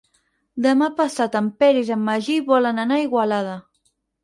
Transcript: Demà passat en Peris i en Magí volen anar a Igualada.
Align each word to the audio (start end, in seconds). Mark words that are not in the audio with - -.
Demà 0.65 0.87
passat 1.01 1.37
en 1.41 1.51
Peris 1.65 1.93
i 1.93 1.95
en 1.97 2.03
Magí 2.09 2.39
volen 2.51 2.85
anar 2.87 2.99
a 3.03 3.07
Igualada. 3.07 3.57